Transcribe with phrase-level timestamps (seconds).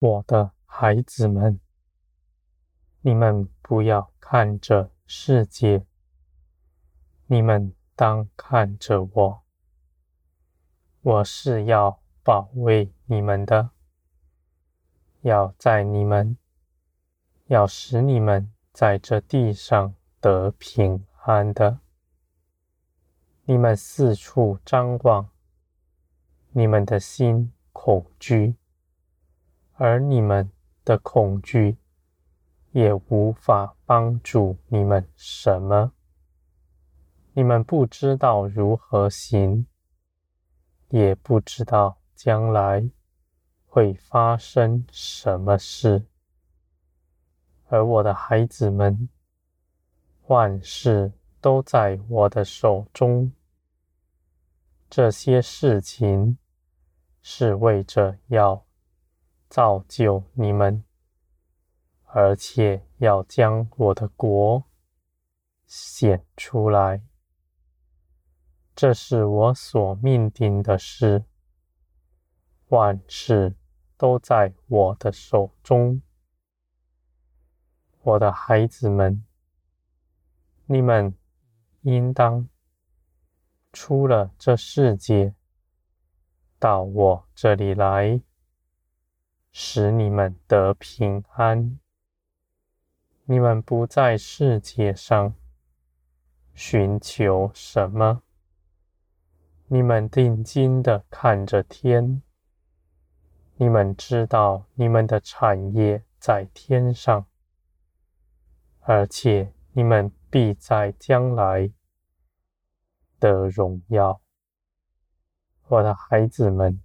[0.00, 1.60] 我的孩子们，
[3.02, 5.84] 你们不要看着世界，
[7.26, 9.42] 你们当看着我。
[11.02, 13.72] 我是要保卫你们的，
[15.20, 16.38] 要在你们，
[17.48, 21.80] 要使你们在这地上得平安的。
[23.44, 25.28] 你们四处张望，
[26.52, 28.56] 你们的心恐惧，
[29.82, 30.52] 而你们
[30.84, 31.78] 的恐惧
[32.72, 35.94] 也无法帮助你们什么。
[37.32, 39.66] 你们不知道如何行，
[40.90, 42.90] 也不知道将来
[43.64, 46.04] 会发生什么事。
[47.68, 49.08] 而我的孩子们，
[50.26, 53.32] 万事都在我的手中。
[54.90, 56.36] 这些事情
[57.22, 58.66] 是为着要
[59.50, 60.82] 造就你们，
[62.04, 64.64] 而且要将我的国
[65.66, 67.02] 显出来。
[68.74, 71.24] 这是我所命定的事，
[72.68, 73.54] 万事
[73.98, 76.00] 都在我的手中。
[78.02, 79.26] 我的孩子们，
[80.64, 81.14] 你们
[81.82, 82.48] 应当。
[83.72, 85.32] 出了这世界，
[86.58, 88.20] 到我这里来，
[89.52, 91.78] 使你们得平安。
[93.24, 95.34] 你们不在世界上
[96.54, 98.22] 寻求什么，
[99.68, 102.22] 你们定睛的看着天。
[103.56, 107.26] 你们知道你们的产业在天上，
[108.80, 111.72] 而且你们必在将来。
[113.20, 114.22] 的荣耀，
[115.68, 116.80] 我的孩子们，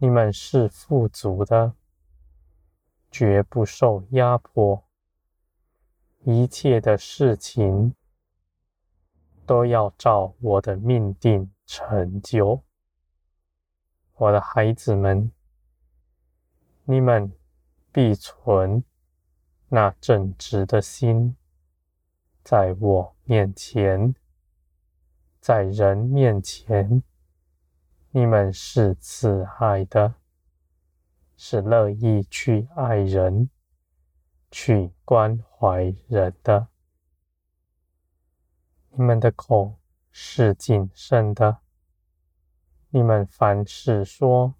[0.00, 1.74] 你们是富足的，
[3.10, 4.84] 绝不受压迫。
[6.22, 7.94] 一切的事情
[9.44, 12.62] 都要照我的命定成就。
[14.14, 15.32] 我的孩子们，
[16.84, 17.32] 你们
[17.90, 18.84] 必存
[19.68, 21.36] 那正直的心，
[22.44, 24.14] 在我面前。
[25.40, 27.02] 在人面前，
[28.10, 30.14] 你们是慈爱的，
[31.36, 33.50] 是乐意去爱人、
[34.50, 36.68] 去关怀人的。
[38.92, 39.78] 你们的口
[40.10, 41.58] 是谨慎的，
[42.88, 44.54] 你们凡事说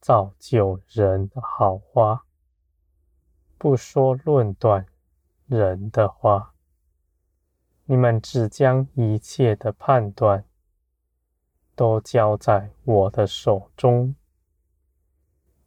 [0.00, 2.24] 造就人的好话，
[3.58, 4.86] 不说论断
[5.46, 6.54] 人的话。
[7.84, 10.44] 你们只将一切的判断
[11.80, 14.14] 都交在我的手中，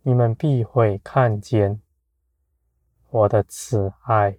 [0.04, 1.82] 你们必会看见
[3.10, 4.38] 我的慈爱。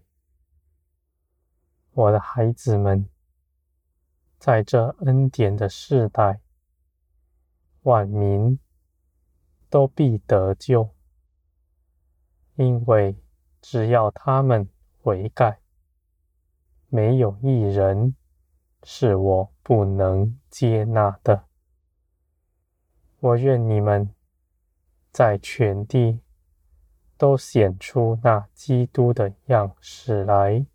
[1.91, 3.09] 我的孩子们，
[4.39, 6.43] 在这恩典的世代，
[7.83, 8.61] 万民
[9.69, 10.95] 都必得救，
[12.55, 13.17] 因为
[13.61, 14.69] 只要他们
[15.03, 15.59] 悔改。
[16.87, 18.15] 没有一人
[18.85, 21.47] 是我不能接纳的。
[23.25, 24.15] 我愿你们
[25.11, 26.21] 在全地
[27.17, 30.67] 都显出那基督的样式来，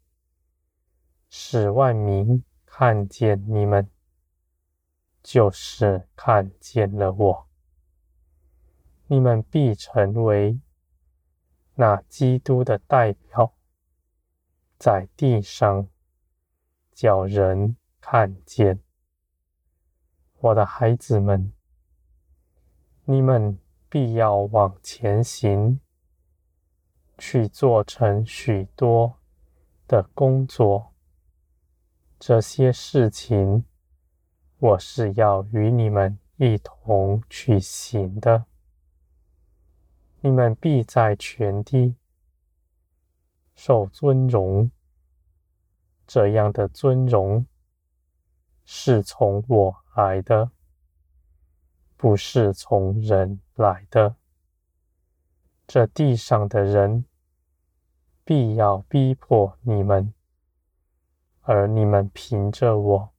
[1.30, 3.88] 使万民看见你们，
[5.22, 7.48] 就是看见了我。
[9.06, 10.60] 你们必成为
[11.76, 13.54] 那基督的代表，
[14.80, 15.88] 在地上。
[16.92, 18.82] 叫人看见，
[20.40, 21.54] 我的孩子们，
[23.12, 23.58] 你们
[23.90, 25.80] 必要往前行，
[27.18, 29.18] 去做成许多
[29.88, 30.94] 的工作。
[32.20, 33.66] 这些事情，
[34.60, 38.46] 我是要与你们一同去行的。
[40.22, 41.96] 你们必在全地
[43.56, 44.70] 受尊荣。
[46.06, 47.48] 这样的尊荣
[48.66, 50.52] 是从我来的，
[52.02, 54.16] 不是从人来的。
[55.68, 57.04] 这地上的人
[58.24, 60.14] 必要逼迫你们，
[61.42, 63.10] 而你们凭着我，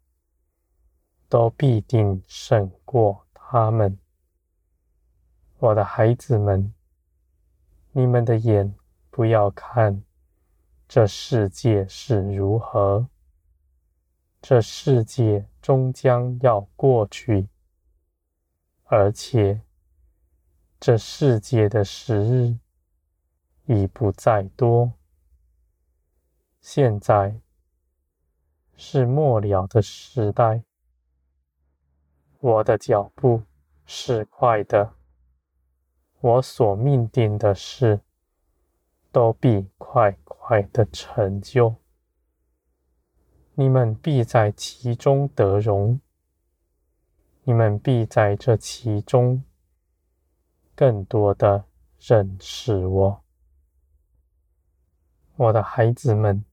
[1.28, 3.98] 都必定胜过他们。
[5.58, 6.72] 我的孩子们，
[7.92, 8.74] 你们的眼
[9.10, 10.02] 不要看。
[10.88, 13.06] 这世界是如何？
[14.40, 17.46] 这世界终将要过去，
[18.92, 19.60] 而且
[20.80, 22.58] 这世界的时日
[23.66, 24.94] 已不再多。
[26.60, 27.40] 现在
[28.74, 30.64] 是末了的时代。
[32.40, 33.44] 我的脚步
[33.86, 34.92] 是快的，
[36.18, 38.00] 我所命定的事
[39.12, 41.76] 都必快快的成就。
[43.54, 46.00] 你们必在其中得荣，
[47.50, 49.42] 你们必在这其中
[50.76, 51.64] 更多的
[51.98, 53.24] 认识我，
[55.34, 56.44] 我的孩子们。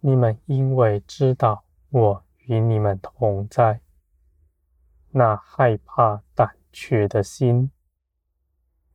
[0.00, 3.80] 你们因为知道我与你们同在，
[5.10, 7.70] 那害怕胆怯的心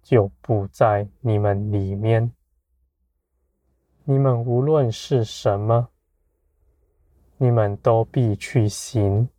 [0.04, 2.34] 就不在你们里面。
[4.04, 5.88] 你们无论是什么，
[7.38, 9.30] 你们都必去行，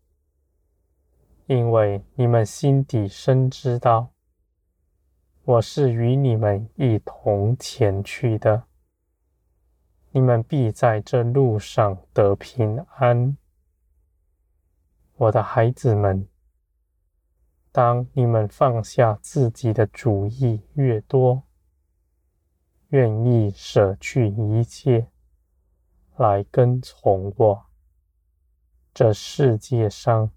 [1.47, 4.11] 因为你们心底深知道，
[5.45, 8.65] 我是与你们一同前去的。
[10.11, 13.37] 你们必在这路上得平安，
[15.15, 16.27] 我的孩子们。
[17.71, 21.45] 当你们放下自己的主意越多，
[22.89, 25.07] 愿意舍去一切
[26.17, 27.67] 来跟从我。
[28.93, 30.31] 这世界上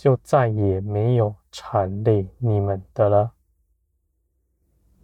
[0.00, 3.34] 就再也没有缠累你们的了。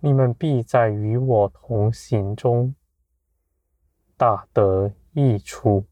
[0.01, 2.75] 你们必在与我同行中
[4.17, 5.85] 大得益处。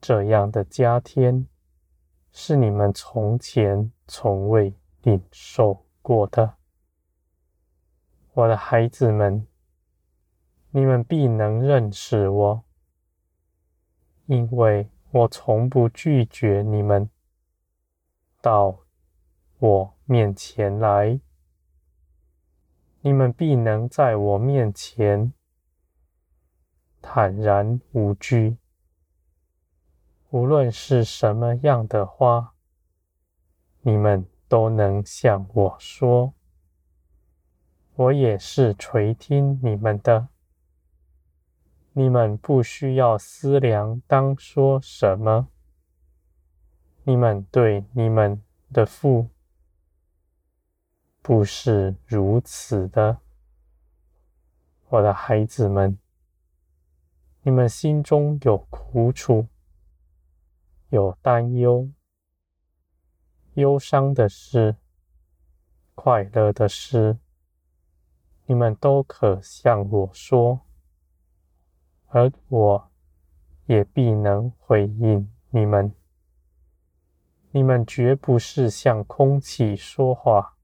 [0.00, 1.46] 这样的加添
[2.32, 6.54] 是你们从前从未领受过的。
[8.32, 9.46] 我的孩子们，
[10.72, 12.64] 你们必能认识我，
[14.26, 14.90] 因为。
[15.12, 17.10] 我从不拒绝你们
[18.40, 18.80] 到
[19.58, 21.20] 我面前来，
[23.02, 25.32] 你们必能在我面前
[27.02, 28.58] 坦然无惧。
[30.30, 32.54] 无论是什么样的话，
[33.80, 36.34] 你们都能向我说，
[37.94, 40.28] 我也是垂听你们的。
[41.92, 45.48] 你们不需要思量当说什么。
[47.04, 48.42] 你们对你们
[48.72, 49.28] 的父
[51.22, 53.18] 不是如此的，
[54.88, 55.98] 我的孩子们。
[57.42, 59.46] 你们心中有苦楚，
[60.90, 61.88] 有担忧，
[63.54, 64.76] 忧伤的事，
[65.94, 67.16] 快乐的事，
[68.44, 70.60] 你们都可向我说。
[72.08, 72.90] 而我
[73.64, 75.94] 也必能回应你们。
[77.52, 80.56] 你们绝不是向空气说话。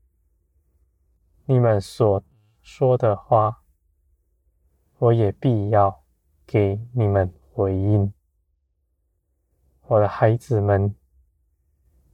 [1.44, 2.22] 你们所
[2.62, 3.62] 说的话，
[4.98, 6.02] 我也必要
[6.46, 8.12] 给你们回应。
[9.82, 10.94] 我的孩子们，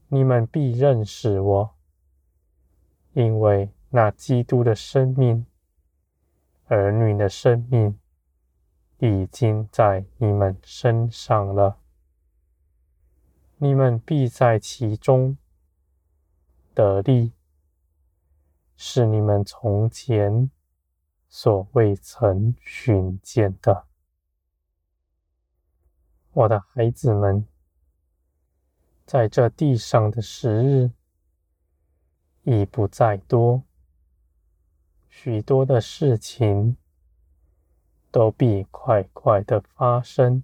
[0.08, 1.75] 你们必认识我，
[3.12, 5.47] 因为那基督的生命，
[6.66, 7.99] 儿女的生命。
[8.99, 11.76] 已经在你们身上了，
[13.64, 15.38] 你们必在其中
[16.75, 17.33] 得利，
[18.75, 20.50] 是你们从前
[21.28, 23.87] 所未曾寻见的。
[26.33, 27.47] 我的孩子们，
[29.07, 30.90] 在这地上的时日
[32.42, 33.62] 已不再多，
[35.09, 36.76] 许多的事情。
[38.11, 40.42] 都必快快的发生。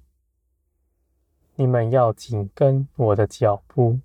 [1.60, 3.98] 你们要紧跟我的脚步，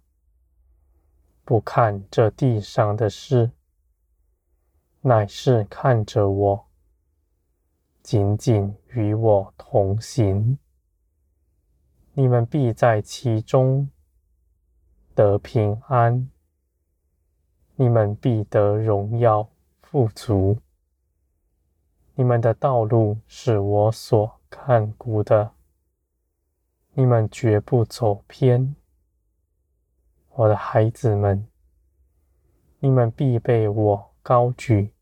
[1.45, 3.51] 不看这地上的事，
[5.01, 6.65] 乃是看着我，
[8.01, 10.57] 紧紧与我同行。
[12.13, 13.87] 你们必在其中
[15.13, 16.27] 得平安，
[17.75, 19.47] 你们必得荣耀
[19.83, 20.57] 富足。
[22.15, 25.51] 你们的道路是我所看顾的，
[26.95, 28.75] 你们绝不走偏。
[30.29, 31.47] 我的孩子们，
[32.79, 34.93] 你们必被我高举，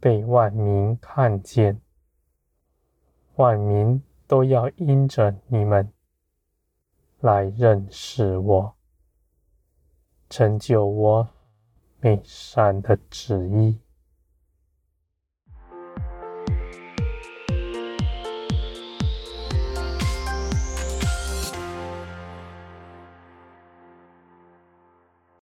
[0.00, 1.80] 被万民看见，
[3.36, 5.92] 万民都要因着你们
[7.20, 8.74] 来认识我，
[10.28, 11.28] 成就我
[12.00, 13.78] 美善的旨意。